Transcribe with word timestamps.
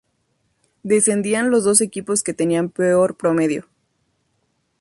Descendían 0.81 1.51
los 1.51 1.63
dos 1.63 1.79
equipos 1.79 2.23
que 2.23 2.33
tenían 2.33 2.69
peor 2.69 3.17
promedio. 3.17 3.67